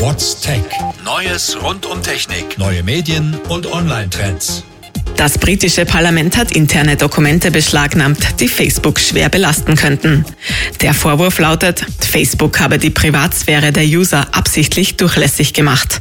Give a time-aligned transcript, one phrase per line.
[0.00, 0.62] What's Tech?
[1.04, 4.64] Neues rund um Technik, neue Medien und Online-Trends.
[5.18, 10.24] Das britische Parlament hat interne Dokumente beschlagnahmt, die Facebook schwer belasten könnten.
[10.80, 16.00] Der Vorwurf lautet, Facebook habe die Privatsphäre der User absichtlich durchlässig gemacht.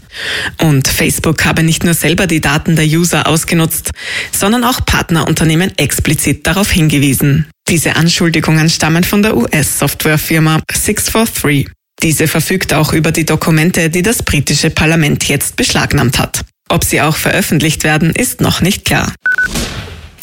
[0.61, 3.91] Und Facebook habe nicht nur selber die Daten der User ausgenutzt,
[4.31, 7.47] sondern auch Partnerunternehmen explizit darauf hingewiesen.
[7.67, 11.69] Diese Anschuldigungen stammen von der US-Softwarefirma 643.
[12.01, 16.41] Diese verfügt auch über die Dokumente, die das britische Parlament jetzt beschlagnahmt hat.
[16.69, 19.13] Ob sie auch veröffentlicht werden, ist noch nicht klar.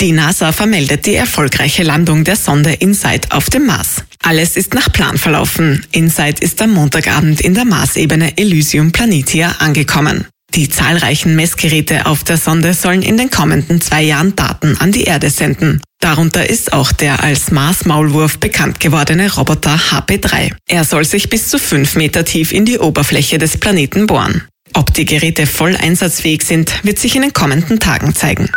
[0.00, 4.05] Die NASA vermeldet die erfolgreiche Landung der Sonde InSight auf dem Mars.
[4.23, 5.84] Alles ist nach Plan verlaufen.
[5.91, 10.27] InSight ist am Montagabend in der Marsebene Elysium Planitia angekommen.
[10.55, 15.05] Die zahlreichen Messgeräte auf der Sonde sollen in den kommenden zwei Jahren Daten an die
[15.05, 15.80] Erde senden.
[16.06, 20.52] Darunter ist auch der als Mars-Maulwurf bekannt gewordene Roboter HP3.
[20.69, 24.45] Er soll sich bis zu fünf Meter tief in die Oberfläche des Planeten bohren.
[24.74, 28.48] Ob die Geräte voll einsatzfähig sind, wird sich in den kommenden Tagen zeigen.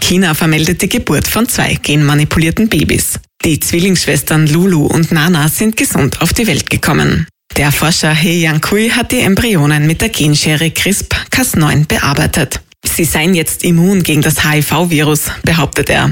[0.00, 3.20] China vermeldet die Geburt von zwei genmanipulierten Babys.
[3.44, 7.26] Die Zwillingsschwestern Lulu und Nana sind gesund auf die Welt gekommen.
[7.58, 12.62] Der Forscher He Yang-Kui hat die Embryonen mit der Genschere CRISP-Cas9 bearbeitet.
[12.84, 16.10] Sie seien jetzt immun gegen das HIV-Virus, behauptet er.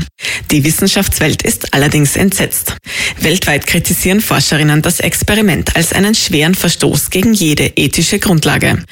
[0.51, 2.77] Die Wissenschaftswelt ist allerdings entsetzt.
[3.21, 8.83] Weltweit kritisieren Forscherinnen das Experiment als einen schweren Verstoß gegen jede ethische Grundlage.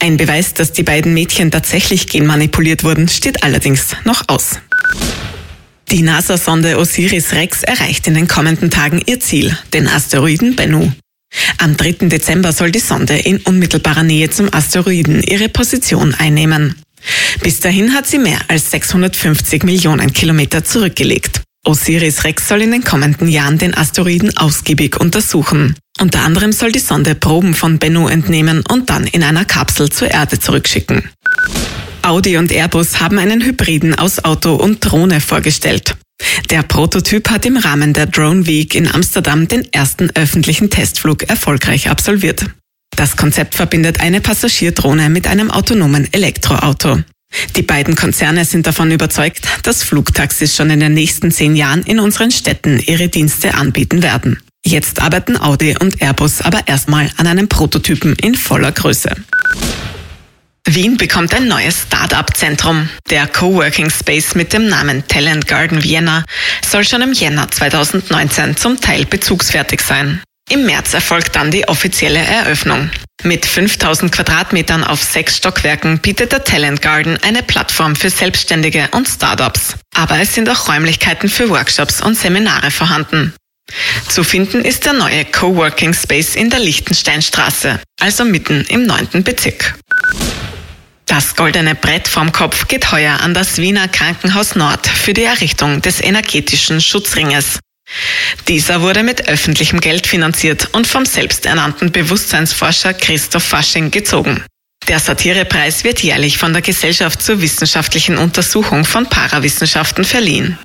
[0.00, 4.60] Ein Beweis, dass die beiden Mädchen tatsächlich genmanipuliert wurden, steht allerdings noch aus.
[5.90, 10.90] Die NASA-Sonde Osiris-Rex erreicht in den kommenden Tagen ihr Ziel, den Asteroiden Bennu.
[11.58, 12.08] Am 3.
[12.08, 16.74] Dezember soll die Sonde in unmittelbarer Nähe zum Asteroiden ihre Position einnehmen.
[17.42, 21.42] Bis dahin hat sie mehr als 650 Millionen Kilometer zurückgelegt.
[21.64, 25.74] Osiris Rex soll in den kommenden Jahren den Asteroiden ausgiebig untersuchen.
[25.98, 30.10] Unter anderem soll die Sonde Proben von Bennu entnehmen und dann in einer Kapsel zur
[30.10, 31.08] Erde zurückschicken.
[32.02, 35.96] Audi und Airbus haben einen Hybriden aus Auto und Drohne vorgestellt.
[36.50, 41.90] Der Prototyp hat im Rahmen der Drone Week in Amsterdam den ersten öffentlichen Testflug erfolgreich
[41.90, 42.46] absolviert.
[42.96, 47.00] Das Konzept verbindet eine Passagierdrohne mit einem autonomen Elektroauto.
[47.54, 52.00] Die beiden Konzerne sind davon überzeugt, dass Flugtaxis schon in den nächsten zehn Jahren in
[52.00, 54.40] unseren Städten ihre Dienste anbieten werden.
[54.64, 59.14] Jetzt arbeiten Audi und Airbus aber erstmal an einem Prototypen in voller Größe.
[60.68, 62.88] Wien bekommt ein neues Start-up-Zentrum.
[63.10, 66.24] Der Coworking Space mit dem Namen Talent Garden Vienna
[66.68, 70.20] soll schon im Jänner 2019 zum Teil bezugsfertig sein.
[70.48, 72.90] Im März erfolgt dann die offizielle Eröffnung.
[73.24, 79.08] Mit 5000 Quadratmetern auf sechs Stockwerken bietet der Talent Garden eine Plattform für Selbstständige und
[79.08, 79.74] Startups.
[79.96, 83.34] Aber es sind auch Räumlichkeiten für Workshops und Seminare vorhanden.
[84.08, 89.24] Zu finden ist der neue Coworking Space in der Lichtensteinstraße, also mitten im 9.
[89.24, 89.74] Bezirk.
[91.06, 95.82] Das goldene Brett vom Kopf geht heuer an das Wiener Krankenhaus Nord für die Errichtung
[95.82, 97.58] des energetischen Schutzringes.
[98.48, 104.44] Dieser wurde mit öffentlichem Geld finanziert und vom selbsternannten Bewusstseinsforscher Christoph Fasching gezogen.
[104.86, 110.58] Der Satirepreis wird jährlich von der Gesellschaft zur wissenschaftlichen Untersuchung von Parawissenschaften verliehen.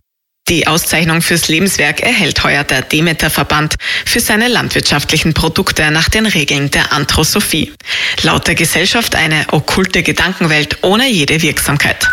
[0.47, 6.69] Die Auszeichnung fürs Lebenswerk erhält heuer der Demeter-Verband für seine landwirtschaftlichen Produkte nach den Regeln
[6.69, 7.73] der Anthrosophie.
[8.21, 12.07] Laut der Gesellschaft eine okkulte Gedankenwelt ohne jede Wirksamkeit.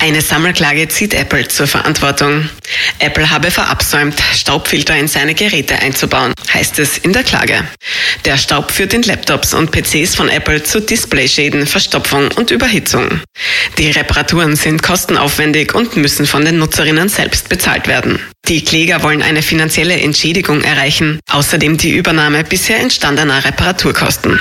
[0.00, 2.48] Eine Sammelklage zieht Apple zur Verantwortung.
[3.00, 7.68] Apple habe verabsäumt, Staubfilter in seine Geräte einzubauen, heißt es in der Klage.
[8.24, 13.20] Der Staub führt in Laptops und PCs von Apple zu Displayschäden, Verstopfung und Überhitzung.
[13.76, 18.18] Die Reparaturen sind kostenaufwendig und müssen von den Nutzerinnen selbst bezahlt werden.
[18.48, 24.40] Die Kläger wollen eine finanzielle Entschädigung erreichen, außerdem die Übernahme bisher entstandener Reparaturkosten.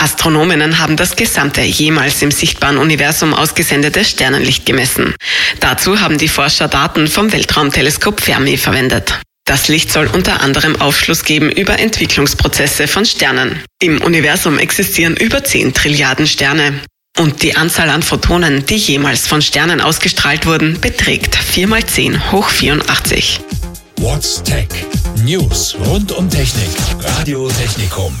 [0.00, 5.14] Astronominnen haben das gesamte jemals im sichtbaren Universum ausgesendete Sternenlicht gemessen.
[5.60, 9.20] Dazu haben die Forscher Daten vom Weltraumteleskop Fermi verwendet.
[9.44, 13.62] Das Licht soll unter anderem Aufschluss geben über Entwicklungsprozesse von Sternen.
[13.82, 16.80] Im Universum existieren über 10 Trilliarden Sterne.
[17.18, 22.30] Und die Anzahl an Photonen, die jemals von Sternen ausgestrahlt wurden, beträgt 4 mal 10
[22.32, 23.40] hoch 84.
[23.96, 24.68] What's Tech?
[25.24, 26.70] News rund um Technik.
[27.18, 28.16] Radio Technikum.